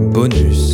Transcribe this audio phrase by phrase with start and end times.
[0.00, 0.69] Bonus.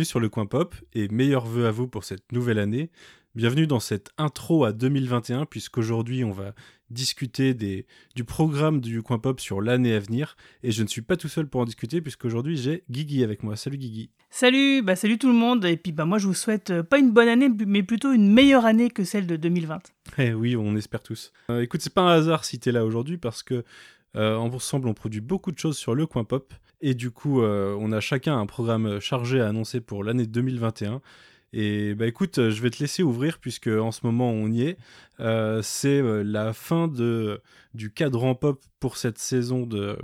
[0.00, 2.90] Bienvenue sur le coin pop et meilleurs vœux à vous pour cette nouvelle année.
[3.34, 6.54] Bienvenue dans cette intro à 2021 puisqu'aujourd'hui on va
[6.88, 11.02] discuter des, du programme du coin pop sur l'année à venir et je ne suis
[11.02, 13.56] pas tout seul pour en discuter puisqu'aujourd'hui j'ai Guigui avec moi.
[13.56, 14.08] Salut Guigui.
[14.30, 16.98] Salut, bah salut tout le monde, et puis bah moi je vous souhaite euh, pas
[16.98, 19.80] une bonne année, mais plutôt une meilleure année que celle de 2020.
[20.16, 21.30] Eh oui, on espère tous.
[21.50, 23.64] Euh, écoute, c'est pas un hasard si t'es là aujourd'hui parce que
[24.16, 27.76] euh, ensemble on produit beaucoup de choses sur le coin pop et du coup euh,
[27.78, 31.00] on a chacun un programme chargé à annoncer pour l'année 2021.
[31.52, 34.62] Et bah écoute, euh, je vais te laisser ouvrir puisque en ce moment on y
[34.62, 34.78] est.
[35.18, 37.40] Euh, c'est euh, la fin de,
[37.74, 39.98] du cadran pop pour cette saison de,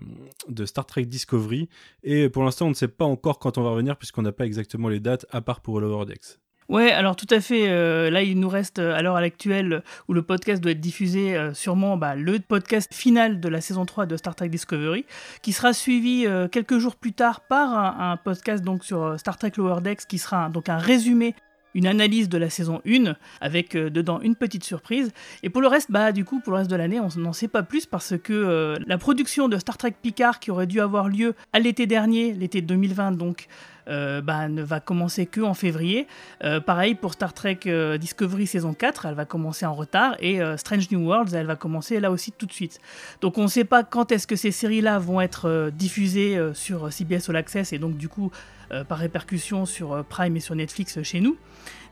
[0.49, 1.69] de Star Trek Discovery.
[2.03, 4.47] Et pour l'instant on ne sait pas encore quand on va revenir puisqu'on n'a pas
[4.47, 6.39] exactement les dates à part pour Lower Decks.
[6.69, 10.15] Ouais, alors tout à fait, euh, là il nous reste euh, à l'heure actuelle où
[10.15, 14.07] le podcast doit être diffusé, euh, sûrement bah, le podcast final de la saison 3
[14.07, 15.05] de Star Trek Discovery,
[15.43, 19.81] qui sera suivi quelques jours plus tard par un, podcast donc sur Star Trek Lower
[19.81, 21.35] Decks, qui sera un- donc un résumé
[21.75, 25.13] une analyse de la saison 1 avec dedans une petite surprise.
[25.43, 27.49] Et pour le reste, bah du coup, pour le reste de l'année, on n'en sait
[27.49, 31.35] pas plus parce que la production de Star Trek Picard qui aurait dû avoir lieu
[31.53, 33.47] à l'été dernier, l'été 2020 donc,
[33.89, 36.07] euh, bah, ne va commencer que en février.
[36.43, 40.41] Euh, pareil pour Star Trek euh, Discovery saison 4, elle va commencer en retard et
[40.57, 42.81] Strange New Worlds, elle va commencer là aussi tout de suite.
[43.21, 47.29] Donc on ne sait pas quand est-ce que ces séries-là vont être diffusées sur CBS
[47.29, 48.31] All Access et donc du coup
[48.89, 51.37] par répercussion sur Prime et sur Netflix chez nous.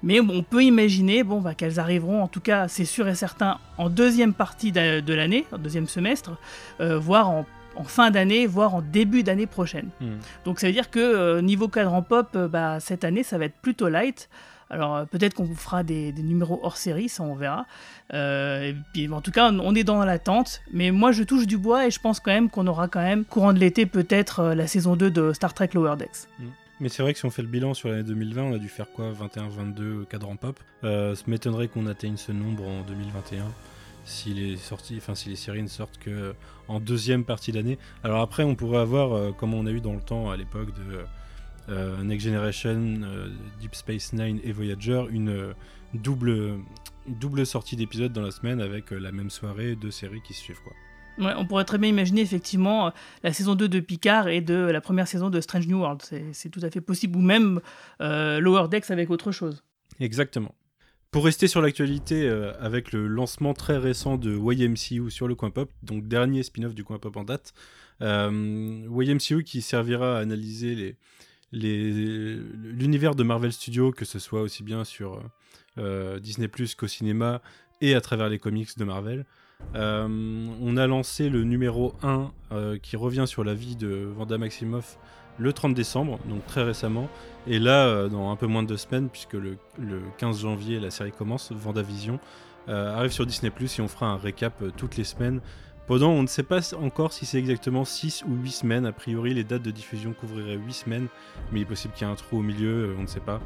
[0.03, 3.59] Mais on peut imaginer bon, bah, qu'elles arriveront, en tout cas c'est sûr et certain,
[3.79, 6.33] en deuxième partie de l'année, en deuxième semestre,
[6.81, 7.47] voire en,
[7.77, 9.89] en fin d'année, voire en début d'année prochaine.
[10.45, 13.45] Donc ça veut dire que euh, niveau cadran pop, euh, bah, cette année ça va
[13.47, 14.29] être plutôt light.
[14.71, 17.67] Alors euh, peut-être qu'on vous fera des, des numéros hors série, ça on verra.
[18.13, 20.61] Et puis, en tout cas, on- on est dans l'attente.
[20.73, 23.25] Mais moi je touche du bois et je pense quand même qu'on aura quand même,
[23.25, 26.29] courant de l'été, peut-être la saison 2 de Star Trek Lower Decks.
[26.81, 28.69] Mais c'est vrai que si on fait le bilan sur l'année 2020, on a dû
[28.69, 29.13] faire quoi?
[29.13, 30.59] 21-22 cadran pop.
[30.83, 33.45] Ça m'étonnerait qu'on atteigne ce nombre en 2021
[34.05, 36.35] si les, sorties, enfin, si les séries ne sortent que
[36.69, 37.79] en deuxième partie d'année.
[38.03, 40.69] Alors après, on pourrait avoir, euh, comme on a eu dans le temps à l'époque
[40.75, 41.05] de
[41.69, 43.29] euh, Next Generation, euh,
[43.61, 45.55] Deep Space Nine et Voyager, une
[45.95, 46.31] double,
[47.07, 50.41] une double sortie d'épisodes dans la semaine avec la même soirée, deux séries qui se
[50.41, 50.63] suivent.
[50.63, 50.73] Quoi.
[51.19, 54.81] Ouais, on pourrait très bien imaginer effectivement la saison 2 de Picard et de la
[54.81, 56.03] première saison de Strange New World.
[56.03, 57.17] C'est c'est tout à fait possible.
[57.17, 57.61] Ou même
[58.01, 59.63] euh, Lower Decks avec autre chose.
[60.01, 60.55] Exactement.
[61.15, 65.51] Pour rester sur l'actualité, euh, avec le lancement très récent de YMCU sur le coin
[65.51, 67.55] pop, donc dernier spin-off du coin pop en date,
[68.03, 70.97] euh, YMCU qui servira à analyser
[71.53, 75.23] l'univers de Marvel Studios, que ce soit aussi bien sur
[75.79, 77.43] euh, Disney qu'au cinéma
[77.81, 79.25] et à travers les comics de Marvel.
[79.73, 84.99] On a lancé le numéro 1 euh, qui revient sur la vie de Vanda Maximoff
[85.39, 87.09] le 30 décembre, donc très récemment.
[87.47, 90.81] Et là, euh, dans un peu moins de deux semaines, puisque le, le 15 janvier,
[90.81, 92.19] la série commence, Vendavision
[92.69, 95.41] euh, arrive sur Disney et on fera un récap euh, toutes les semaines.
[95.87, 98.87] Pendant, on ne sait pas encore si c'est exactement 6 ou 8 semaines.
[98.87, 101.09] A priori, les dates de diffusion couvriraient 8 semaines,
[101.53, 103.41] mais il est possible qu'il y ait un trou au milieu, on ne sait pas.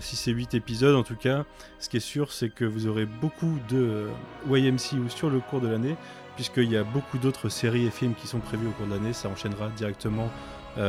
[0.00, 1.44] Si c'est 8 épisodes, en tout cas,
[1.78, 4.08] ce qui est sûr, c'est que vous aurez beaucoup de
[4.50, 5.96] euh, YMCU sur le cours de l'année,
[6.34, 9.12] puisqu'il y a beaucoup d'autres séries et films qui sont prévus au cours de l'année.
[9.12, 10.28] Ça enchaînera directement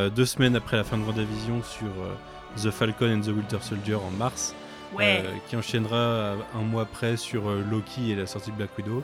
[0.09, 2.13] deux semaines après la fin de Vendavision sur euh,
[2.63, 4.55] The Falcon and the Winter Soldier en mars,
[4.97, 5.23] Ouais.
[5.25, 9.03] euh, qui enchaînera un mois après sur euh, Loki et la sortie de Black Widow.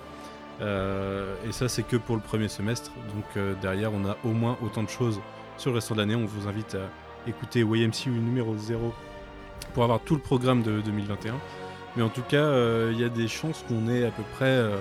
[0.61, 2.91] Euh, et ça, c'est que pour le premier semestre.
[3.13, 5.19] Donc euh, derrière, on a au moins autant de choses
[5.57, 6.15] sur le restant de l'année.
[6.15, 8.93] On vous invite à écouter YMCU numéro 0
[9.73, 11.33] pour avoir tout le programme de 2021.
[11.97, 14.45] Mais en tout cas, euh, il y a des chances qu'on ait à peu près
[14.45, 14.77] euh,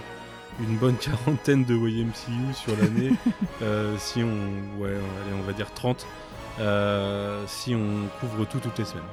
[0.61, 3.13] une bonne quarantaine de YMCU sur l'année.
[3.63, 6.07] Euh, si on, ouais, allez, on va dire 30,
[6.59, 9.05] euh, si on couvre tout toutes les semaines.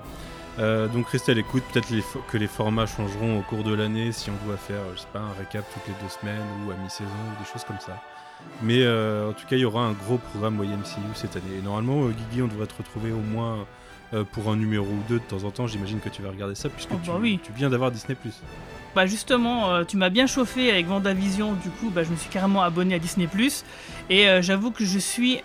[0.60, 4.12] Euh, donc restez à l'écoute, peut-être les que les formats changeront au cours de l'année
[4.12, 6.76] si on doit faire, je sais pas, un récap toutes les deux semaines ou à
[6.76, 8.02] mi-saison ou des choses comme ça.
[8.64, 11.60] Mais en tout cas, il y aura un gros programme YMCU cette année.
[11.60, 13.68] Et normalement, Guigui, on devrait te retrouver au moins
[14.14, 15.68] euh, pour un numéro ou deux de temps en temps.
[15.68, 17.40] J'imagine que tu vas regarder ça puisque Oh, tu, bah oui.
[17.44, 18.16] tu viens d'avoir Disney+.
[18.96, 22.30] Bah justement, euh, tu m'as bien chauffé avec Vendavision, du coup bah, je me suis
[22.30, 23.28] carrément abonné à Disney⁇
[24.10, 25.40] et euh, j'avoue que je suis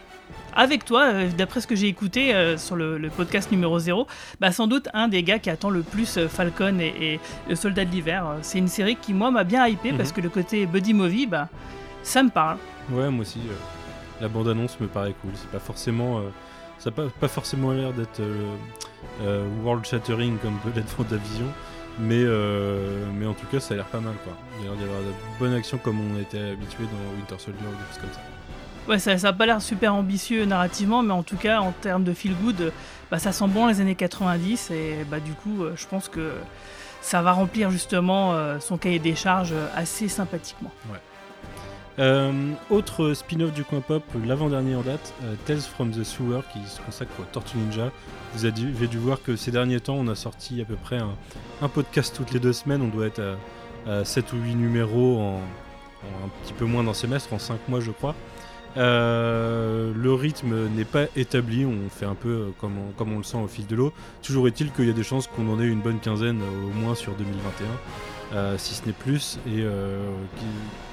[0.57, 4.07] avec toi, d'après ce que j'ai écouté euh, sur le, le podcast numéro 0,
[4.41, 7.55] bah, sans doute un des gars qui attend le plus euh, Falcon et, et le
[7.55, 8.25] Soldat de l'hiver.
[8.43, 9.99] C'est une série qui moi m'a bien hypé Mhm.
[9.99, 11.49] parce que le côté buddy movie, bah,
[12.03, 12.57] ça me parle.
[12.91, 13.39] Ouais, moi aussi.
[13.47, 13.53] euh,
[14.23, 15.31] la bande-annonce me paraît cool.
[15.35, 16.21] C'est pas forcément...
[16.79, 18.55] ça n'a pas, pas forcément l'air d'être euh,
[19.23, 21.47] euh, world-shattering comme peut l'être Vendavision.
[21.99, 24.15] Mais, euh, mais en tout cas, ça a l'air pas mal.
[24.23, 24.35] quoi.
[24.59, 27.43] Il y a l'air d'y avoir de bonnes actions comme on était habitué dans Winter
[27.43, 28.21] Soldier ou des choses comme ça.
[28.89, 32.05] Ouais, ça, ça a pas l'air super ambitieux narrativement, mais en tout cas, en termes
[32.05, 32.73] de feel good,
[33.11, 36.33] bah, ça sent bon les années 90, et bah, du coup, euh, je pense que
[37.01, 40.71] ça va remplir justement euh, son cahier des charges assez sympathiquement.
[41.99, 46.59] Euh, autre spin-off du coin pop, l'avant-dernier en date, euh, Tales from the Sewer, qui
[46.69, 47.91] se consacre aux Tortues Ninja.
[48.35, 51.15] Vous avez dû, voir que ces derniers temps, on a sorti à peu près un,
[51.63, 52.83] un podcast toutes les deux semaines.
[52.83, 53.23] On doit être
[53.87, 55.41] à, à 7 ou 8 numéros en,
[56.07, 58.15] un petit peu moins d'un semestre, en 5 mois je crois.
[58.77, 63.39] Euh, le rythme n'est pas établi, on fait un peu euh, comme on, le sent
[63.39, 63.93] au fil de l'eau.
[64.23, 66.95] Toujours est-il qu'il y a des chances qu'on en ait une bonne quinzaine au moins
[66.95, 67.67] sur 2021,
[68.33, 70.05] euh, si ce n'est plus, et euh,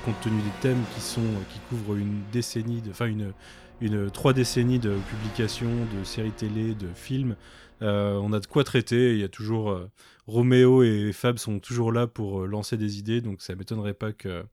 [0.06, 3.34] compte tenu des thèmes qui sont qui couvrent une décennie, enfin une,
[3.82, 7.36] une trois décennies de publications, de séries télé, de films,
[7.82, 9.14] euh, on a de quoi traiter.
[9.14, 9.80] Il y a toujours
[10.28, 14.44] Roméo et Fab sont toujours là pour lancer des idées, donc ça m'étonnerait pas que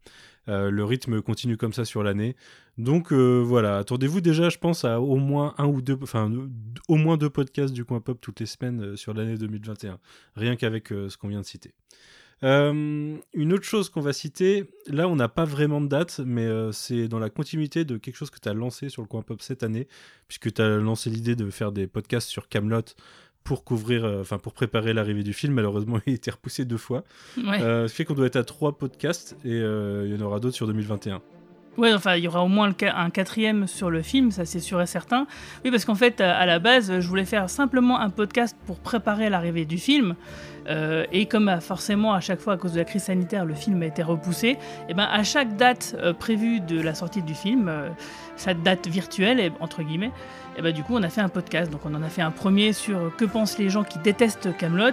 [0.47, 2.35] le rythme continue comme ça sur l'année.
[2.79, 6.33] Donc voilà, attendez-vous déjà, je pense, à au moins un ou deux, enfin
[6.89, 9.99] au moins deux podcasts du coin pop toutes les semaines sur l'année 2021,
[10.35, 11.75] rien qu'avec ce qu'on vient de citer.
[12.43, 16.47] Euh, une autre chose qu'on va citer, là on n'a pas vraiment de date, mais
[16.47, 19.21] euh, c'est dans la continuité de quelque chose que tu as lancé sur le coin
[19.21, 19.89] pop cette année,
[20.27, 22.95] puisque tu as lancé l'idée de faire des podcasts sur Camelot
[23.45, 25.55] pour couvrir, euh, enfin pour préparer l'arrivée du film.
[25.55, 27.05] Malheureusement, il a été repoussé deux fois.
[27.37, 27.61] Ouais.
[27.61, 30.25] Euh, ce qui fait qu'on doit être à trois podcasts et euh, il y en
[30.25, 31.21] aura d'autres sur 2021.
[31.77, 34.61] Ouais, enfin, il y aura au moins le un quatrième sur le film, ça c'est
[34.61, 35.27] sûr et certain.
[35.65, 39.31] Oui, parce qu'en fait, à la base, je voulais faire simplement un podcast pour préparer
[39.31, 40.17] l'arrivée du film.
[40.69, 43.55] Euh, et comme à- forcément, à chaque fois, à cause de la crise sanitaire, le
[43.55, 44.59] film a été repoussé,
[44.89, 47.89] et ben à chaque date euh, prévue de la sortie du film, euh,
[48.37, 50.13] cette date virtuelle, et- entre guillemets,
[50.59, 51.71] et ben du coup, on a fait un podcast.
[51.71, 54.55] Donc, on en a fait un premier sur euh, que pensent les gens qui détestent
[54.59, 54.93] Camelot.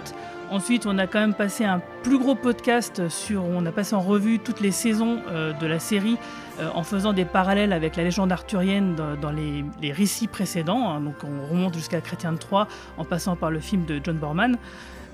[0.50, 4.00] Ensuite, on a quand même passé un plus gros podcast sur, on a passé en
[4.00, 6.16] revue toutes les saisons euh, de la série
[6.60, 10.88] euh, en faisant des parallèles avec la légende arthurienne dans, dans les, les récits précédents.
[10.90, 11.00] hein.
[11.02, 12.66] donc on remonte jusqu'à Chrétien de Troyes
[12.96, 14.56] en passant par le film de John Borman.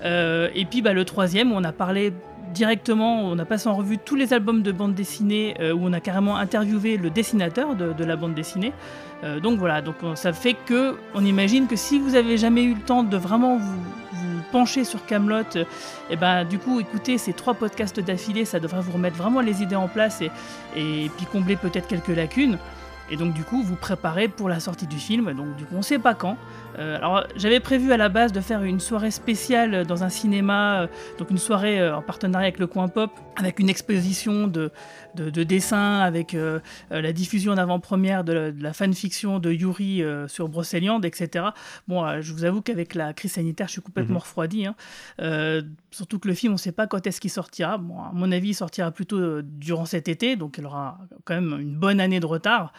[0.03, 2.13] Euh, et puis bah, le troisième, on a parlé
[2.53, 5.93] directement, on a passé en revue tous les albums de bande dessinée, euh, où on
[5.93, 8.71] a carrément interviewé le dessinateur de, la bande dessinée.
[9.23, 12.63] Euh, donc voilà, donc on- ça fait que on imagine que si vous avez jamais
[12.63, 13.81] eu le temps de vraiment vous,
[14.51, 15.41] pencher sur Camelot,
[16.09, 19.63] et ben du coup écoutez ces trois podcasts d'affilée, ça devrait vous remettre vraiment les
[19.63, 20.29] idées en place et
[21.17, 22.57] puis combler peut-être quelques lacunes.
[23.11, 25.31] Et donc du coup, vous préparez pour la sortie du film.
[25.33, 26.37] Donc du coup, on sait pas quand.
[26.79, 30.81] Euh, alors j'avais prévu à la base de faire une soirée spéciale dans un cinéma,
[30.81, 30.87] euh,
[31.19, 34.71] donc une soirée euh, en partenariat avec le Coin Pop, avec une exposition de,
[35.15, 36.59] de, de dessins, avec euh,
[36.91, 41.05] euh, la diffusion en avant-première de, la- de la fanfiction de Yuri euh, sur Brocéliande,
[41.05, 41.45] etc.
[41.87, 44.21] Bon, euh, je vous avoue qu'avec la crise sanitaire, je suis complètement Mhm.
[44.21, 44.65] refroidi.
[44.65, 44.75] hein.
[45.21, 47.77] Euh, surtout que le film, on ne sait pas quand est-ce qu'il sortira.
[47.77, 51.35] Bon, à mon avis, il sortira plutôt euh, durant cet été, donc il aura quand
[51.35, 52.73] même une bonne année de retard.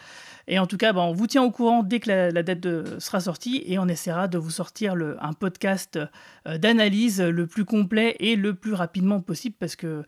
[0.47, 2.59] Et en tout cas, bah, on vous tient au courant dès que la, la date
[2.61, 5.99] de- sera sortie et on essaiera de vous sortir le- un podcast
[6.47, 10.03] euh, d'analyse le plus complet et le plus rapidement possible parce que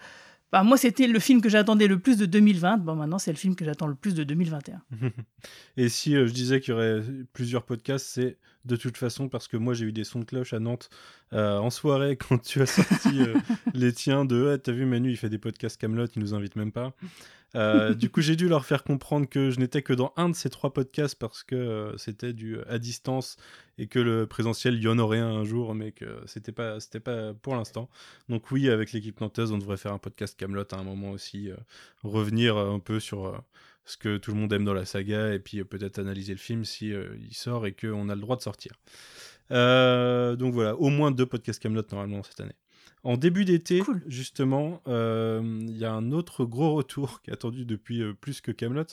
[0.52, 2.78] bah, moi, c'était le film que j'attendais le plus de 2020.
[2.78, 4.82] Bon, maintenant, c'est le film que j'attends le plus de 2021.
[5.78, 9.48] Et si euh, je disais qu'il y aurait plusieurs podcasts, c'est de toute façon parce
[9.48, 10.90] que moi j'ai eu des sons de cloche à Nantes
[11.34, 13.36] euh, en soirée quand tu as sorti euh,
[13.74, 16.58] les tiens de ah, t'as vu Manu il fait des podcasts Camelot il nous invite
[16.58, 16.94] même pas
[17.56, 20.36] Euh, du coup j'ai dû leur faire comprendre que je n'étais que dans un de
[20.36, 23.38] ces trois podcasts parce que euh, c'était du à distance
[23.80, 27.00] et que le présentiel y en aurait un un jour mais que c'était pas c'était
[27.00, 27.90] pas pour l'instant
[28.28, 31.50] donc oui avec l'équipe nantaise on devrait faire un podcast Camelot à un moment aussi
[31.50, 31.56] euh,
[32.04, 33.38] revenir euh, un peu sur euh,
[33.90, 36.40] ce que tout le monde aime dans la saga, et puis euh, peut-être analyser le
[36.40, 38.74] film si euh, il sort et qu'on a le droit de sortir.
[39.52, 42.56] Euh, donc voilà, au moins deux podcasts Camelot normalement cette année.
[43.04, 44.02] En début d'été, Cool.
[44.08, 48.42] justement, euh, il y a un autre gros retour qui est attendu depuis euh, plus
[48.42, 48.84] que Camelot.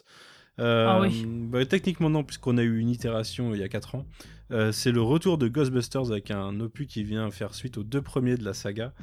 [0.59, 1.27] Euh, Ah oui.
[1.27, 4.07] bah, techniquement non, puisqu'on a eu une itération il y a 4 ans.
[4.53, 8.01] Euh, c'est le retour de Ghostbusters avec un opus qui vient faire suite aux deux
[8.01, 8.95] premiers de la saga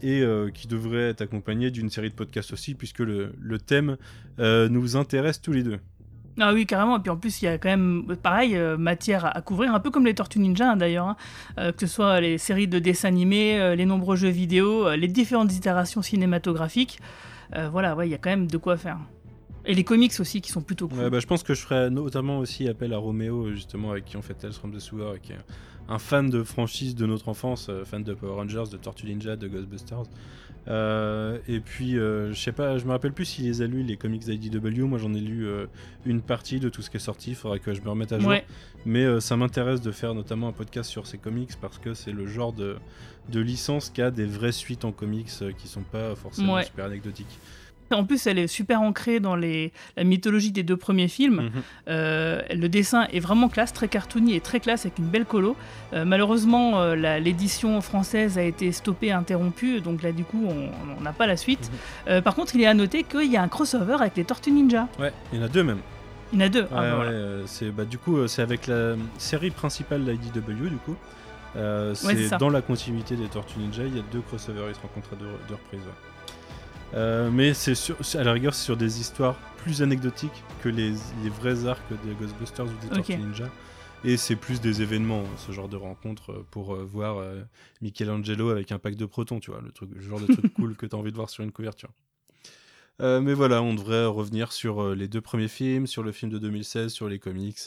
[0.00, 3.96] et euh, qui devrait être accompagné d'une série de podcasts aussi, puisque le, le thème
[4.40, 5.78] euh, nous intéresse tous les deux.
[6.38, 6.98] Ah oui, carrément.
[6.98, 9.80] Et puis en plus, il y a quand même, pareil, euh, matière à, couvrir, un
[9.80, 11.16] peu comme les Tortues Ninja hein, d'ailleurs, hein.
[11.58, 15.08] Euh, que ce soit les séries de dessins animés, euh, les nombreux jeux vidéo, les
[15.08, 17.00] différentes itérations cinématographiques.
[17.70, 18.98] Voilà, ouais, il y a quand même de quoi faire.
[19.64, 21.08] Et les comics aussi qui sont plutôt cool.
[21.10, 24.22] Bah, je pense que je ferai notamment aussi appel à Roméo, justement, avec qui on
[24.22, 25.38] fait Tales from the Sewer, qui est
[25.88, 29.46] un fan de franchise de notre enfance, fan de Power Rangers, de Tortue Ninja, de
[29.46, 30.02] Ghostbusters.
[30.68, 33.82] Euh, et puis, euh, je sais pas, je me rappelle plus s'il les a lus,
[33.82, 34.82] les comics d'IDW.
[34.82, 35.66] Moi, j'en ai lu euh,
[36.04, 37.30] une partie de tout ce qui est sorti.
[37.30, 38.28] Il faudrait que je me remette à jour.
[38.30, 38.44] Ouais.
[38.84, 42.12] Mais euh, ça m'intéresse de faire notamment un podcast sur ces comics parce que c'est
[42.12, 42.76] le genre de,
[43.30, 46.64] de licence qui a des vraies suites en comics qui sont pas forcément Ouais.
[46.64, 47.38] super anecdotiques.
[47.92, 51.42] En plus, elle est super ancrée dans les, la mythologie des deux premiers films.
[51.42, 51.50] Mhm.
[51.88, 55.56] Euh, le dessin est vraiment classe, très cartoony et très classe avec une belle colo.
[55.92, 61.12] Euh, malheureusement, euh, l'édition française a été stoppée, interrompue, donc là du coup on n'a
[61.12, 61.70] pas la suite.
[62.08, 62.22] Mhm.
[62.22, 64.88] Par contre, il est à noter qu'il y a un crossover avec les Tortues Ninja.
[64.98, 65.78] Ouais, il y en a deux même.
[66.32, 66.62] Il y en a deux.
[66.62, 67.10] Ouais, Ah, bah, ouais, voilà.
[67.10, 70.96] euh, c'est bah, du coup c'est avec la série principale d'IDW du coup.
[71.94, 75.12] C'est dans la continuité des Tortues Ninja, il y a deux crossovers, ils se rencontrent
[75.12, 75.80] à deux, deux reprises.
[76.96, 77.74] Euh, mais c'est
[78.16, 82.14] à la rigueur c'est sur des histoires plus anecdotiques que les, les vrais arcs des
[82.14, 83.18] Ghostbusters ou des Tortues Ok.
[83.18, 83.50] Ninja.
[84.04, 87.42] Et c'est plus des événements, ce genre de rencontres euh, pour euh, voir euh,
[87.82, 90.76] Michelangelo avec un pack de protons, tu vois, le, truc, le genre de truc cool
[90.76, 91.90] que tu as envie de voir sur une couverture.
[93.02, 96.30] Euh, mais voilà, on devrait revenir sur euh, les deux premiers films, sur le film
[96.32, 97.58] de 2016, sur les comics,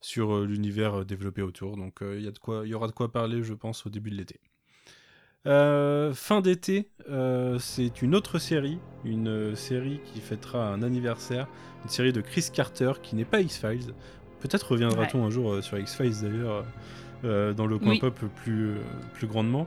[0.00, 1.76] sur euh, l'univers développé autour.
[1.76, 3.90] Donc il y, a de quoi- il y aura de quoi parler, je pense, au
[3.90, 4.38] début de l'été.
[5.46, 11.46] Euh, fin d'été, euh, c'est une autre série, une euh, série qui fêtera un anniversaire,
[11.84, 13.94] une série de Chris Carter qui n'est pas X-Files.
[14.40, 16.64] Peut-être reviendra-t-on un jour sur X-Files d'ailleurs,
[17.24, 17.98] euh, dans le coin Oui.
[18.00, 18.74] pop plus,
[19.14, 19.66] plus grandement.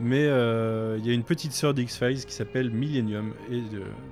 [0.00, 3.62] Mais il y a une petite sœur d'X-Files qui s'appelle Millennium et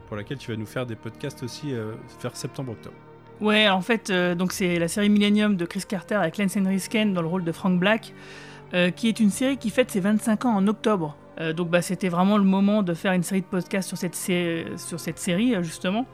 [0.09, 1.73] pour laquelle tu vas nous faire des podcasts aussi
[2.21, 2.97] vers septembre-octobre.
[3.41, 7.15] Ouais, en fait, donc c'est la série Millennium de Chris Carter avec Lance Henry Sken
[7.15, 8.15] dans le rôle de Frank Black,
[8.75, 11.17] euh, qui est une série qui fête ses 25 ans en octobre.
[11.41, 14.17] Euh, donc bah, c'était vraiment le moment de faire une série de podcasts sur cette,
[14.17, 16.07] sur cette série, euh, justement.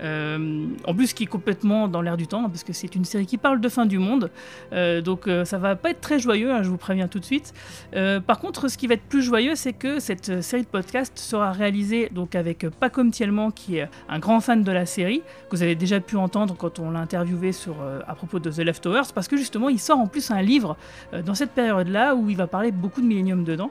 [0.00, 3.26] Euh, en plus, qui est complètement dans l'air du temps, parce que c'est une série
[3.26, 4.30] qui parle de fin du monde.
[4.72, 7.24] Euh, donc euh, ça va pas être très joyeux, hein, je vous préviens tout de
[7.24, 7.52] suite.
[7.94, 11.18] Euh, par contre, ce qui va être plus joyeux, c'est que cette série de podcasts
[11.18, 15.56] sera réalisée donc avec Paco Thielman, qui est un grand fan de la série, que
[15.56, 17.76] vous avez déjà pu entendre quand on l'a interviewé sur,
[18.06, 20.76] à propos de The Leftovers, parce que justement, il sort en plus un livre
[21.24, 23.70] dans cette période-là où il va parler beaucoup de Millennium dedans.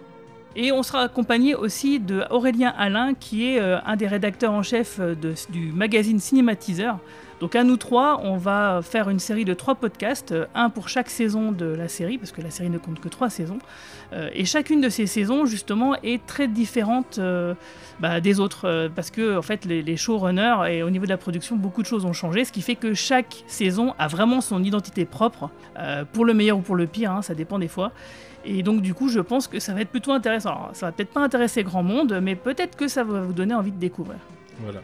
[0.59, 4.63] Et on sera accompagné aussi de Aurélien Alain, qui est euh, un des rédacteurs en
[4.63, 5.13] chef euh,
[5.49, 6.97] du magazine Cinématiseur.
[7.39, 10.89] Donc à nous trois, on va faire une série de trois podcasts, euh, un pour
[10.89, 13.59] chaque saison de la série, parce que la série ne compte que trois saisons.
[14.33, 17.19] Et chacune de ces saisons, justement, est très différente
[17.99, 21.57] bah, des autres, parce que en fait, les, showrunners et au niveau de la production,
[21.57, 25.03] beaucoup de choses ont changé, ce qui fait que chaque saison a vraiment son identité
[25.03, 25.49] propre,
[26.13, 27.91] pour le meilleur ou pour le pire, hein, ça dépend des fois.
[28.49, 30.51] Et donc du coup, je pense que ça va être plutôt intéressant.
[30.51, 33.53] Alors, ça va peut-être pas intéresser grand monde, mais peut-être que ça va vous donner
[33.53, 34.19] envie de découvrir.
[34.61, 34.79] Voilà.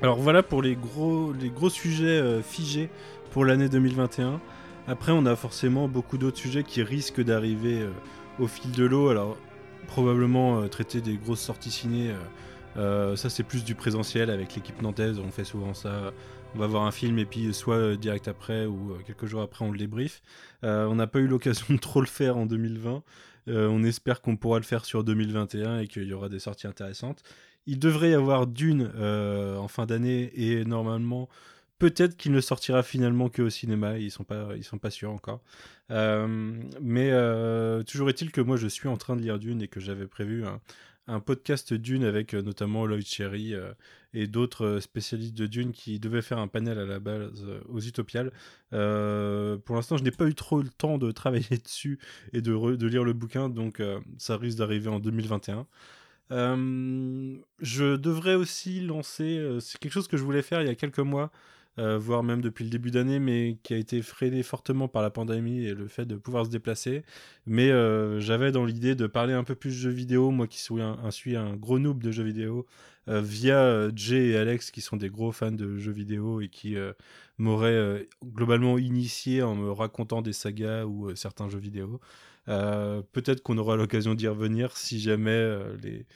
[0.00, 2.88] Alors voilà pour les gros, les gros sujets euh, figés
[3.32, 4.40] pour l'année 2021.
[4.86, 7.90] Après, on a forcément beaucoup d'autres sujets qui risquent d'arriver euh,
[8.38, 9.10] au fil de l'eau.
[9.10, 9.36] Alors,
[9.86, 12.14] probablement euh, traiter des grosses sorties ciné.
[12.74, 15.18] ça, c'est plus du présentiel avec l'équipe nantaise.
[15.18, 16.12] On fait souvent ça.
[16.54, 19.42] On va voir un film et puis soit euh, direct après ou euh, quelques jours
[19.42, 20.22] après, on le débrief.
[20.64, 23.02] Euh, on n'a pas eu l'occasion de trop le faire en 2020.
[23.48, 26.66] Euh, on espère qu'on pourra le faire sur 2021 et qu'il y aura des sorties
[26.66, 27.22] intéressantes.
[27.66, 31.28] Il devrait y avoir Dune en fin d'année et normalement,
[31.78, 33.98] peut-être qu'il ne sortira finalement que au cinéma.
[33.98, 34.24] Ils sont
[34.56, 35.42] ils sont pas sûrs encore.
[35.90, 37.10] Mais
[37.84, 40.44] toujours est-il que moi, je suis en train de lire Dune et que j'avais prévu
[41.08, 43.72] un podcast Dune avec euh, notamment Lloyd Cherry euh,
[44.14, 47.80] et d'autres euh, spécialistes de Dune qui devaient faire un panel à la base aux
[47.80, 48.30] Utopiales.
[48.70, 51.98] Pour l'instant, je n'ai pas eu trop le temps de travailler dessus
[52.32, 53.82] et de, re- de lire le bouquin, donc
[54.18, 55.66] ça risque d'arriver en 2021.
[56.30, 60.74] Euh, je devrais aussi lancer, c'est quelque chose que je voulais faire il y a
[60.74, 61.32] quelques mois,
[61.78, 65.64] voire même depuis le début d'année, mais qui a été freiné fortement par la pandémie
[65.64, 67.02] et le fait de pouvoir se déplacer.
[67.46, 71.36] Mais euh, j'avais dans l'idée de parler un peu plus jeux vidéo, moi qui suis
[71.36, 72.66] un, gros noob de jeux vidéo,
[73.08, 76.48] euh, via euh, Jay et Alex qui sont des gros fans de jeux vidéo et
[76.48, 76.92] qui euh,
[77.38, 82.00] m'auraient euh, globalement initié en me racontant des sagas ou euh, certains jeux vidéo.
[82.48, 86.06] Euh, Peut-être qu'on aura l'occasion d'y revenir si jamais euh, les,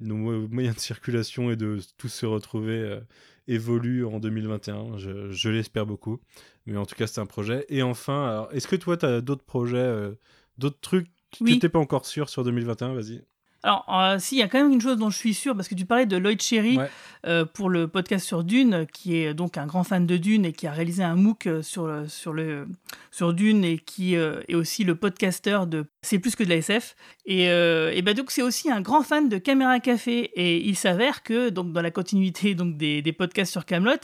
[0.00, 3.00] nos mo- moyens de circulation et de tous se retrouver euh,
[3.48, 4.96] évoluent en 2021.
[4.98, 6.20] Je, je l'espère beaucoup.
[6.66, 7.64] Mais en tout cas, c'est un projet.
[7.68, 10.12] Et enfin, est-ce que toi, tu as d'autres projets, euh,
[10.58, 11.58] d'autres trucs que Oui.
[11.58, 13.22] t'es pas encore sûr sur 2021 Vas-y.
[13.62, 15.68] Alors, euh, si, il y a quand même une chose dont je suis sûr, parce
[15.68, 16.88] que tu parlais de Lloyd Cherry Ouais.
[17.26, 20.52] euh, pour le podcast sur Dune, qui est donc un grand fan de Dune et
[20.52, 22.66] qui a réalisé un MOOC euh, sur, sur, le,
[23.10, 26.56] sur Dune et qui euh, est aussi le podcasteur de C'est plus que de la
[26.56, 26.96] SF.
[27.26, 30.30] Et, et ben donc, c'est aussi un grand fan de Caméra Café.
[30.34, 33.96] Et il s'avère que, donc, dans la continuité donc, des, des podcasts sur Camelot,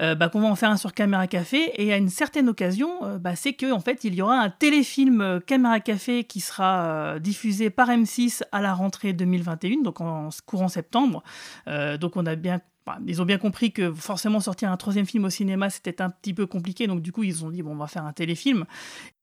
[0.00, 3.04] euh, bah, qu'on va en faire un sur Caméra Café et à une certaine occasion,
[3.04, 6.40] euh, bah, c'est que en fait il y aura un téléfilm euh, Caméra Café qui
[6.40, 11.22] sera diffusé par M6 à la rentrée 2021, donc en, courant septembre.
[11.66, 15.24] Donc on a bien bah, ils ont bien compris que forcément sortir un troisième film
[15.24, 17.76] au cinéma c'était un petit peu compliqué, donc du coup ils ont dit bon on
[17.76, 18.64] va faire un téléfilm.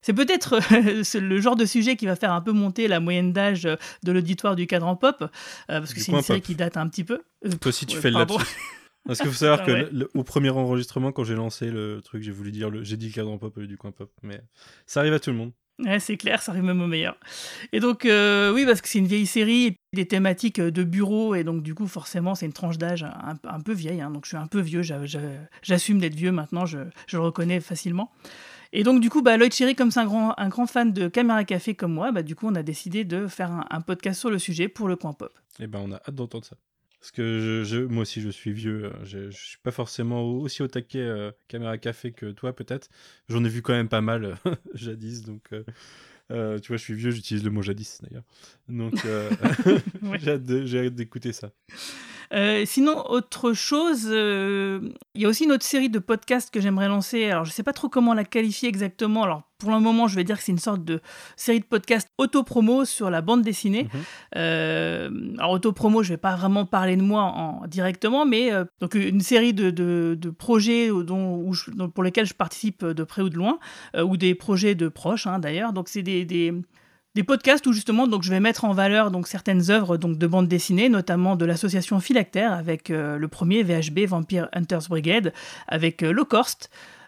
[0.02, 0.60] C'est peut-être
[1.20, 4.56] le genre de sujet qui va faire un peu monter la moyenne d'âge de l'auditoire
[4.56, 5.28] du cadran pop, euh,
[5.68, 6.46] parce que c'est une série pop.
[6.46, 7.24] qui date un petit peu.
[7.60, 8.24] Toi aussi, tu ouais, fais le.
[9.06, 9.88] Parce qu'il faut savoir Ah que ouais.
[9.92, 13.08] le- au premier enregistrement, quand j'ai lancé le truc, j'ai voulu dire, le- j'ai dit
[13.08, 14.42] le cadran pop au lieu du coin pop, mais
[14.88, 15.52] ça arrive à tout le monde.
[15.78, 17.18] Ouais, c'est clair, ça arrive même au meilleur.
[17.74, 21.36] Et donc, euh, oui, parce que c'est une vieille série, des thématiques euh, de bureau,
[21.36, 24.00] et donc du coup, forcément, c'est une tranche d'âge un, un peu vieille.
[24.02, 24.10] hein.
[24.10, 25.20] donc, je suis un peu vieux, j'a- j'a-
[25.62, 28.10] j'assume d'être vieux maintenant, je, je le reconnais facilement.
[28.72, 31.08] Et donc, du coup, bah, Lloyd Cherry, comme c'est un grand, un grand fan de
[31.10, 34.20] Caméra Café comme moi, bah, du coup, on a décidé de faire un, un podcast
[34.20, 35.32] sur le sujet pour le coin pop.
[35.60, 36.56] Et ben, on a hâte d'entendre ça.
[37.06, 38.86] Parce que je, je- moi aussi, je suis vieux.
[38.86, 42.90] euh, Je, je suis pas forcément aussi au taquet euh, caméra café que toi, peut-être.
[43.30, 44.34] J'en ai vu quand même pas mal euh,
[44.74, 45.44] jadis, donc.
[46.32, 48.24] euh, tu vois, je suis vieux, j'utilise le mot jadis d'ailleurs.
[48.70, 49.30] Donc, euh,
[50.02, 50.18] Ouais.
[50.20, 51.52] j'ai hâte d'écouter ça.
[52.34, 54.80] Euh, sinon, autre chose, euh,
[55.14, 57.26] il y a aussi une autre série de podcasts que j'aimerais lancer.
[57.30, 59.24] Alors, je sais pas trop comment la qualifier exactement.
[59.24, 61.00] Alors, pour le moment, je vais dire que c'est une sorte de
[61.38, 63.84] série de podcasts auto-promo sur la bande dessinée.
[63.94, 64.00] Mhm.
[64.38, 68.96] Euh, alors, auto-promo, je vais pas vraiment parler de moi en, directement, mais euh, donc
[68.96, 73.04] une série de, de- de projets dont, où je- dont- pour lesquels je participe de
[73.04, 73.60] près ou de loin,
[73.96, 75.74] euh, ou des projets de proches hein, d'ailleurs.
[75.74, 76.54] Donc, c'est des, des,
[77.16, 80.28] des podcasts où justement donc je vais mettre en valeur donc certaines œuvres donc de
[80.28, 85.34] bande dessinée notamment de l'association Phylactère avec euh, le premier VHB Vampire Hunters Brigade
[85.68, 86.14] avec euh,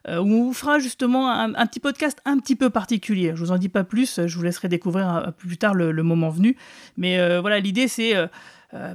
[0.07, 3.31] euh, où on vous fera justement un, petit podcast un petit peu particulier.
[3.35, 5.91] Je vous en dis pas plus, je vous laisserai découvrir un, peu plus tard le,
[6.03, 6.55] moment venu.
[6.95, 8.27] Mais euh, voilà, l'idée c'est euh,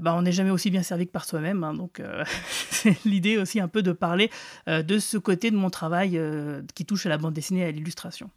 [0.01, 2.01] bah, on n'est jamais aussi bien servi que par soi-même, hein, donc
[2.71, 4.31] c'est l'idée aussi un peu de parler
[4.67, 6.21] de ce côté de mon travail
[6.75, 8.31] qui touche à la bande dessinée et à l'illustration.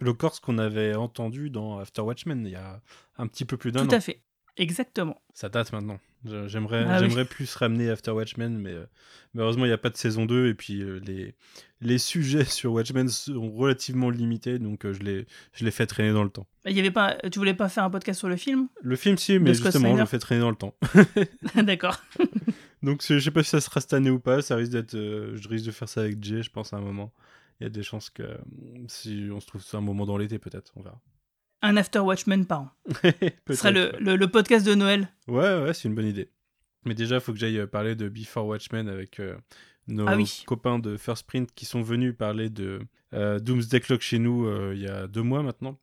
[0.00, 2.80] Le Corse qu'on avait entendu dans After Watchmen il y a
[3.18, 3.98] un petit peu plus d'un Tout an.
[3.98, 4.22] à fait,
[4.56, 5.20] exactement.
[5.34, 5.98] Ça date maintenant.
[6.46, 7.08] J'aimerais Ah oui.
[7.08, 8.84] j'aimerais plus ramener After Watchmen, mais euh,
[9.32, 10.48] malheureusement, il n'y a pas de saison 2.
[10.48, 11.34] Et puis, euh, les,
[11.80, 15.00] les sujets sur Watchmen sont relativement limités, donc euh, je
[15.64, 16.46] l'ai fait traîner dans le temps.
[16.66, 18.68] Il y avait pas, tu voulais pas faire un podcast sur le film?
[18.82, 20.74] Le film, si, mais justement, je le fais traîner dans le temps.
[21.54, 21.98] D'accord.
[22.82, 24.42] Donc, je sais pas si ça sera cette année ou pas.
[24.42, 24.92] Ça risque d'être.
[24.92, 27.12] je risque de faire ça avec Jay, je pense, à un moment.
[27.60, 28.38] Il y a des chances que euh,
[28.88, 31.00] si on se trouve ça un moment dans l'été, peut-être, on verra.
[31.62, 32.70] Un After Watchmen par an.
[33.48, 35.08] Ce serait le, le, le podcast de Noël.
[35.28, 36.30] Ouais, ouais, c'est une bonne idée.
[36.86, 39.36] Mais déjà, il faut que j'aille euh, parler de Before Watchmen avec euh,
[39.86, 40.42] nos Ah oui.
[40.46, 42.80] copains de First Print qui sont venus parler de
[43.12, 45.78] euh, Doomsday Clock chez nous euh, il y a deux mois maintenant.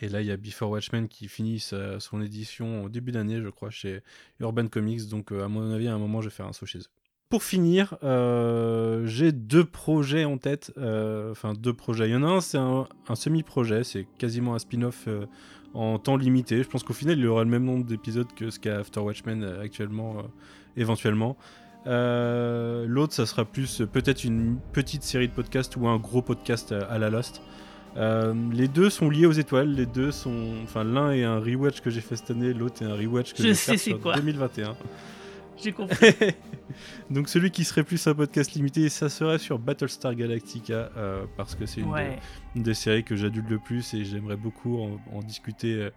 [0.00, 3.42] Et là, il y a Before Watchmen qui finit sa- son édition au début d'année,
[3.42, 4.00] je crois, chez
[4.40, 5.08] Urban Comics.
[5.08, 6.84] Donc, à mon avis, à un moment, je vais faire un saut chez eux.
[7.30, 10.72] Pour finir, euh, j'ai deux projets en tête.
[10.78, 12.08] euh, Enfin, deux projets.
[12.08, 13.84] Il y en a un, c'est un, un semi-projet.
[13.84, 15.26] C'est quasiment un spin-off euh,
[15.74, 16.62] en temps limité.
[16.62, 19.44] Je pense qu'au final, il aura le même nombre d'épisodes que ce qu'a After Watchmen
[19.62, 20.22] actuellement,
[20.78, 21.36] éventuellement.
[21.84, 26.98] L'autre, ça sera plus peut-être une petite série de podcasts ou un gros podcast à
[26.98, 27.42] la Lost.
[27.96, 29.74] Les deux sont liés aux étoiles.
[29.74, 30.54] Les deux sont.
[30.64, 33.42] Enfin, l'un est un rewatch que j'ai fait cette année, l'autre est un rewatch que
[33.42, 34.14] Je j'ai fait quoi.
[34.16, 34.74] 2021.
[35.62, 36.14] J'ai compris.
[37.10, 41.54] Donc celui qui serait plus un podcast limité, ça serait sur Battlestar Galactica, euh, parce
[41.54, 42.10] que c'est une, Ouais.
[42.10, 45.90] des- une des séries que j'adulte le plus et j'aimerais beaucoup en, en discuter euh,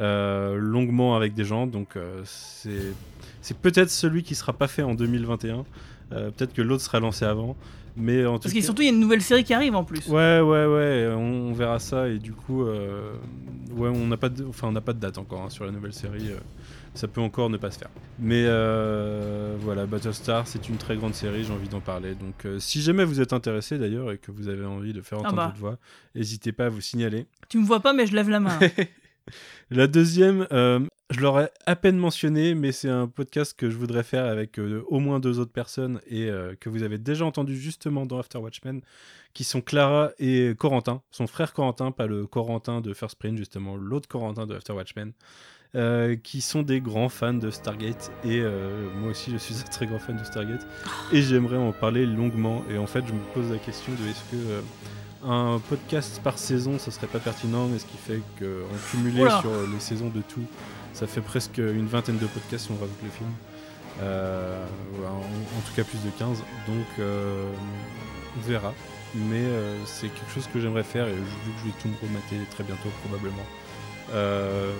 [0.00, 1.66] euh, longuement avec des gens.
[1.66, 5.64] Donc euh, c'est peut-être celui qui sera pas fait en 2021.
[6.12, 7.56] Euh, peut-être que l'autre sera lancé avant.
[7.96, 8.58] Mais en Parce cas...
[8.58, 10.08] que surtout, il y a une nouvelle série qui arrive en plus.
[10.08, 14.44] Ouais, ouais, ouais, on, on verra ça et du coup, ouais, on n'a pas, de,
[14.46, 16.30] enfin, on n'a pas de date encore hein, sur la nouvelle série.
[16.94, 17.90] Ça peut encore ne pas se faire.
[18.18, 22.14] Mais euh, voilà, Battlestar, c'est une très grande série, j'ai envie d'en parler.
[22.14, 25.18] Donc, euh, si jamais vous êtes intéressé d'ailleurs et que vous avez envie de faire
[25.18, 25.46] Ah entendre bah.
[25.48, 25.78] votre voix,
[26.14, 27.26] n'hésitez pas à vous signaler.
[27.48, 28.58] Tu me vois pas, mais je lève la main.
[29.70, 34.02] La deuxième, euh, je l'aurais à peine mentionné, mais c'est un podcast que je voudrais
[34.02, 36.28] faire avec euh, au moins deux autres personnes et
[36.60, 38.82] que vous avez déjà entendu justement dans After Watchmen,
[39.32, 43.76] qui sont Clara et Corentin, son frère Corentin, pas le Corentin de First Print, justement,
[43.76, 45.12] l'autre Corentin de After Watchmen,
[45.76, 49.70] euh, qui sont des grands fans de Stargate et euh, moi aussi je suis un
[49.70, 50.66] très grand fan de Stargate
[51.12, 54.20] et j'aimerais en parler longuement et en fait je me pose la question de est-ce
[54.30, 54.60] que euh,
[55.26, 59.40] un podcast par saison, ça serait pas pertinent, mais ce qui fait qu'en cumulé Oula.
[59.40, 60.44] sur les saisons de tout,
[60.92, 63.32] ça fait presque une vingtaine de podcasts si on rajoute les films.
[64.00, 67.06] Ouais, en, en tout cas plus de 15, donc
[68.36, 68.74] on verra.
[69.14, 72.08] Mais euh, c'est quelque chose que j'aimerais faire et vu que je vais tout me
[72.08, 73.44] remater très bientôt probablement.
[74.12, 74.70] Euh,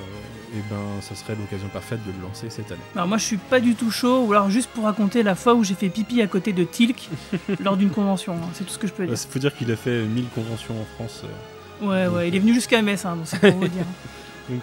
[0.55, 2.81] et ben ça serait l'occasion parfaite de le lancer cette année.
[2.95, 5.55] Alors moi je suis pas du tout chaud, ou alors juste pour raconter la fois
[5.55, 7.09] où j'ai fait pipi à côté de Tilk
[7.65, 8.49] lors d'une convention, hein.
[8.53, 9.19] c'est tout ce que je peux Il dire.
[9.19, 11.23] faut dire qu'il a fait 1000 conventions en France.
[11.25, 11.29] euh,
[11.83, 13.85] Ouais ouais, il est venu jusqu'à Metz, hein, donc c'est pour vous dire.
[14.51, 14.63] Donc.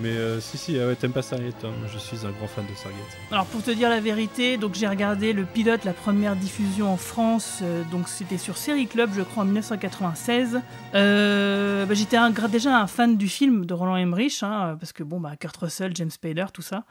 [0.00, 2.64] Mais euh, si, si, ah ouais, t'aimes pas toi Moi, Je suis un grand fan
[2.64, 3.00] de Stargate.
[3.30, 6.96] Alors pour te dire la vérité, donc j'ai regardé le pilote, la première diffusion en
[6.96, 10.60] France, euh, donc c'était sur Série Club, je crois en 1996.
[10.94, 12.18] Euh, bah, J'étais
[12.50, 15.92] déjà un fan du film de Roland Emmerich, hein, parce que bon, bah, Kurt Russell,
[15.94, 16.84] James Spader, tout ça.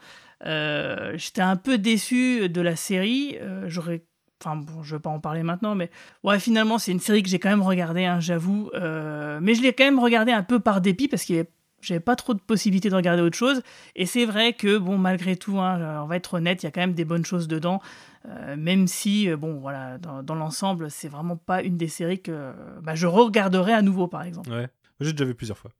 [0.44, 3.36] Euh, J'étais un peu déçu de la série.
[3.66, 4.04] J'aurais
[4.44, 5.90] Enfin bon, je vais pas en parler maintenant, mais
[6.22, 8.70] ouais, finalement, c'est une série que j'ai quand même regardée, hein, j'avoue.
[8.74, 11.48] Mais je l'ai quand même regardée un peu par dépit parce qu'il y avait-
[11.80, 13.62] j'avais pas trop de possibilités de regarder autre chose.
[13.94, 16.72] Et c'est vrai que, bon, malgré tout, hein, on va être honnête, il y a
[16.72, 17.80] quand même des bonnes choses dedans.
[18.28, 22.20] Euh, même si, euh, bon, voilà, dans, dans l'ensemble, c'est vraiment pas une des séries
[22.20, 24.50] que euh, bah, je regarderai à nouveau, par exemple.
[24.50, 24.68] Ouais.
[25.00, 25.70] J'ai déjà vu plusieurs fois.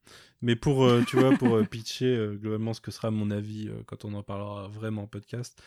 [0.43, 3.71] Mais pour, euh, tu vois, pour euh, pitcher euh, globalement ce que sera mon avis
[3.87, 5.61] quand on en parlera vraiment en podcast,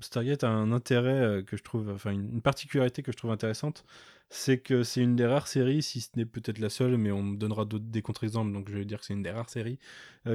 [0.00, 3.84] Stargate a un intérêt que je trouve, enfin une, une particularité que je trouve intéressante,
[4.30, 7.22] c'est que c'est une des rares séries, si ce n'est peut-être la seule, mais on
[7.22, 9.78] me donnera des contre-exemples, donc je vais dire que c'est une des rares séries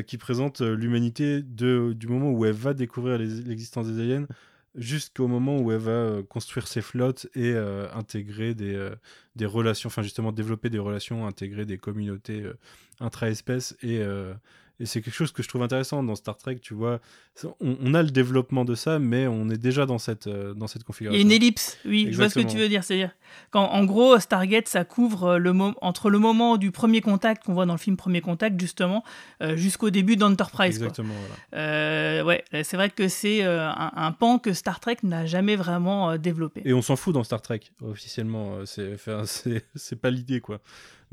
[0.06, 4.28] qui présente l'humanité du moment où elle va découvrir l'existence des aliens
[4.76, 8.96] jusqu'au moment où elle va euh, construire ses flottes et euh, intégrer des, euh,
[9.36, 12.44] des relations, enfin justement développer des relations, intégrer des communautés
[13.00, 14.02] intra-espèces et,
[14.80, 17.00] et c'est quelque chose que je trouve intéressant dans Star Trek, tu vois.
[17.62, 20.68] On, on a le développement de ça, mais on est déjà dans cette, euh, dans
[20.68, 21.20] cette Il y configuration.
[21.20, 22.64] a une ellipse, oui, je vois ce que tu Exactement.
[22.64, 22.84] veux dire.
[22.84, 23.12] C'est-à-dire,
[23.52, 27.54] quand, en gros, Stargate, ça couvre euh, le entre le moment du premier contact qu'on
[27.54, 29.04] voit dans le film Premier Contact, justement,
[29.42, 30.78] euh, jusqu'au début d'Enterprise.
[30.80, 30.88] quoi.
[30.88, 31.64] Exactement, voilà.
[31.64, 36.18] Euh, ouais, c'est vrai que c'est un, un pan que Star Trek n'a jamais vraiment
[36.18, 36.62] développé.
[36.66, 38.58] Et on s'en fout dans Star Trek, officiellement.
[38.66, 40.60] c'est pas l'idée, quoi.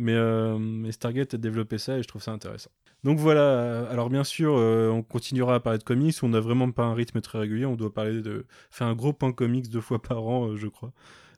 [0.00, 2.70] Mais, euh, mais Stargate a développé ça et je trouve ça intéressant.
[3.04, 6.14] Donc voilà, euh, alors bien sûr, euh, on continuera à parler de comics.
[6.22, 7.66] On n'a vraiment pas un rythme très régulier.
[7.66, 8.46] On doit parler de.
[8.70, 10.92] faire un gros point comics deux fois par an, je crois.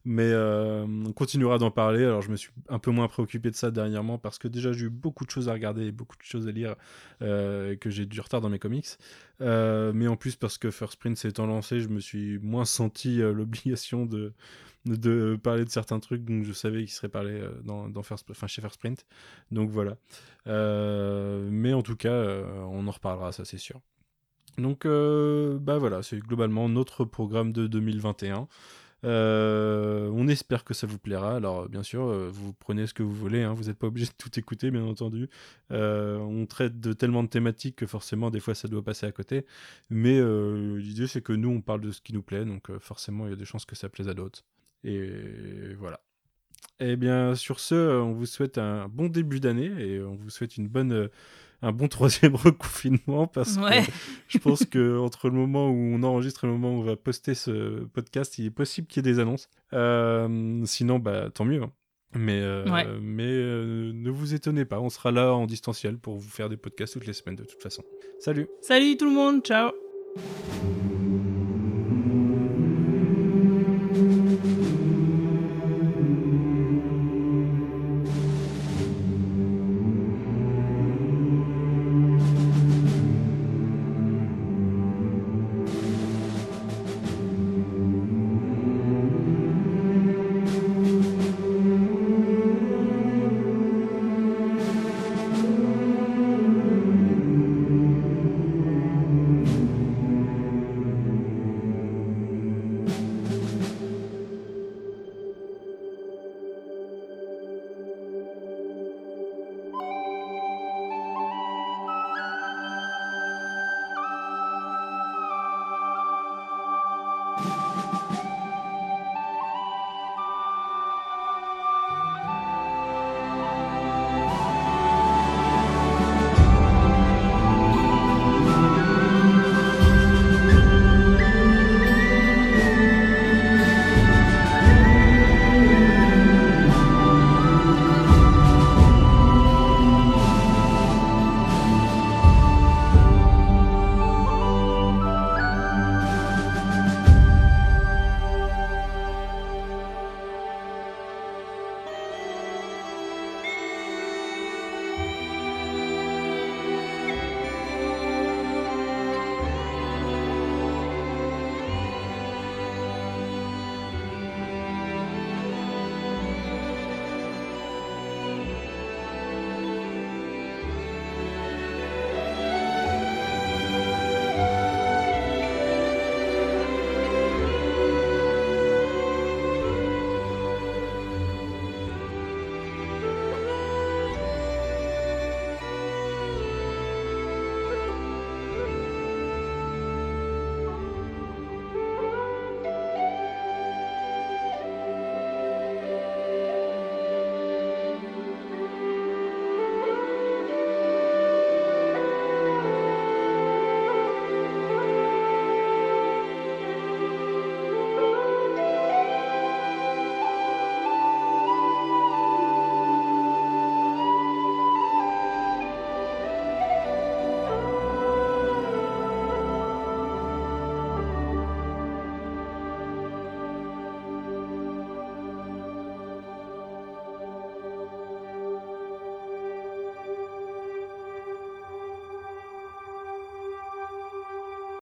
[0.05, 2.05] Mais euh, on continuera d'en parler.
[2.05, 4.87] Alors je me suis un peu moins préoccupé de ça dernièrement parce que déjà j'ai
[4.87, 6.75] eu beaucoup de choses à regarder et beaucoup de choses à lire
[7.23, 8.99] euh, que j'ai du retard dans mes comics.
[9.43, 13.21] Euh, mais en plus parce que First Print s'étant lancé, je me suis moins senti
[13.21, 14.33] euh, l'obligation de,
[14.87, 18.61] de parler de certains trucs dont je savais qu'ils seraient parlés euh, dans, dans chez
[18.61, 19.07] First Print.
[19.51, 19.97] Donc voilà.
[20.47, 23.81] Mais en tout cas, on en reparlera, ça c'est sûr.
[24.59, 28.49] Donc bah voilà, c'est globalement notre programme de 2021.
[29.05, 31.37] Euh, on espère que ça vous plaira.
[31.37, 33.43] Alors, bien sûr, euh, vous prenez ce que vous voulez.
[33.43, 35.29] hein, vous n'êtes pas obligé de tout écouter, bien entendu.
[35.71, 39.13] Euh, on traite de tellement de thématiques que forcément, des fois, ça doit passer à
[39.13, 39.45] côté.
[39.91, 40.21] Mais
[40.79, 42.45] l'idée, c'est que nous, on parle de ce qui nous plaît.
[42.45, 44.45] Donc, forcément, il y a des chances que ça plaise à d'autres.
[44.85, 46.01] Et voilà.
[46.81, 50.57] Eh bien, sur ce, on vous souhaite un bon début d'année et on vous souhaite
[50.57, 51.09] une bonne,
[51.63, 53.83] un bon troisième reconfinement parce Ouais.
[53.85, 53.93] que
[54.29, 56.97] je pense que entre le moment où on enregistre et le moment où on va
[56.97, 59.49] poster ce podcast, il est possible qu'il y ait des annonces.
[59.73, 61.63] Euh, sinon, bah, tant mieux.
[61.63, 61.71] hein.
[62.15, 62.87] Mais, euh, Ouais.
[63.01, 66.59] mais euh, ne vous étonnez pas, on sera là en distanciel pour vous faire des
[66.59, 67.83] podcasts toutes les semaines de toute façon.
[68.19, 69.71] Salut Salut tout le monde, ciao